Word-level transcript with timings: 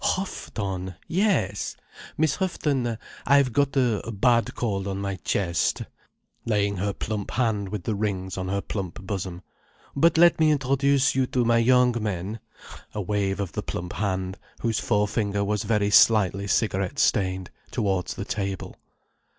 Huff 0.03 0.49
ton—yes? 0.55 1.75
Miss 2.17 2.37
Houghton. 2.37 2.97
I've 3.27 3.53
got 3.53 3.77
a 3.77 4.11
bad 4.11 4.55
cold 4.55 4.87
on 4.87 4.97
my 4.97 5.17
chest—" 5.17 5.83
laying 6.43 6.77
her 6.77 6.91
plump 6.91 7.29
hand 7.29 7.69
with 7.69 7.83
the 7.83 7.93
rings 7.93 8.35
on 8.35 8.47
her 8.47 8.61
plump 8.61 8.99
bosom. 9.05 9.43
"But 9.95 10.17
let 10.17 10.39
me 10.39 10.49
introduce 10.49 11.13
you 11.13 11.27
to 11.27 11.45
my 11.45 11.59
young 11.59 12.01
men—" 12.01 12.39
A 12.95 12.99
wave 13.01 13.39
of 13.39 13.51
the 13.51 13.61
plump 13.61 13.93
hand, 13.93 14.39
whose 14.61 14.79
forefinger 14.79 15.43
was 15.43 15.61
very 15.65 15.91
slightly 15.91 16.47
cigarette 16.47 16.97
stained, 16.97 17.51
towards 17.69 18.15
the 18.15 18.25
table. 18.25 18.77